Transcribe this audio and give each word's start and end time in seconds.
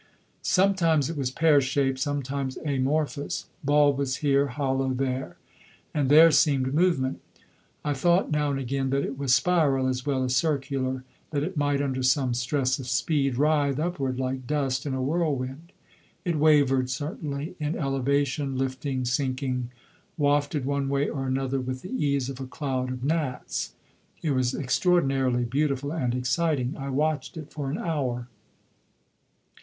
Sometimes 0.41 1.11
it 1.11 1.15
was 1.15 1.29
pear 1.29 1.61
shaped, 1.61 1.99
sometimes 1.99 2.57
amorphous; 2.65 3.45
bulbous 3.63 4.15
here, 4.15 4.47
hollow 4.47 4.95
there. 4.95 5.37
And 5.93 6.09
there 6.09 6.31
seemed 6.31 6.73
movement; 6.73 7.21
I 7.85 7.93
thought 7.93 8.31
now 8.31 8.49
and 8.49 8.59
again 8.59 8.89
that 8.89 9.03
it 9.03 9.15
was 9.15 9.35
spiral 9.35 9.85
as 9.87 10.03
well 10.03 10.23
as 10.23 10.35
circular, 10.35 11.03
that 11.29 11.43
it 11.43 11.55
might, 11.55 11.83
under 11.83 12.01
some 12.01 12.33
stress 12.33 12.79
of 12.79 12.87
speed, 12.87 13.37
writhe 13.37 13.77
upward 13.79 14.17
like 14.19 14.47
dust 14.47 14.87
in 14.87 14.95
a 14.95 15.01
whirlwind. 15.03 15.71
It 16.25 16.37
wavered, 16.39 16.89
certainly, 16.89 17.53
in 17.59 17.77
elevation, 17.77 18.57
lifting, 18.57 19.05
sinking, 19.05 19.69
wafted 20.17 20.65
one 20.65 20.89
way 20.89 21.09
or 21.09 21.27
another 21.27 21.59
with 21.61 21.83
the 21.83 21.93
ease 21.93 22.27
of 22.27 22.39
a 22.39 22.47
cloud 22.47 22.89
of 22.91 23.03
gnats. 23.03 23.73
It 24.23 24.31
was 24.31 24.55
extraordinarily 24.55 25.43
beautiful 25.43 25.93
and 25.93 26.15
exciting. 26.15 26.73
I 26.75 26.89
watched 26.89 27.37
it 27.37 27.53
for 27.53 27.69
an 27.69 27.77
hour. 27.77 28.27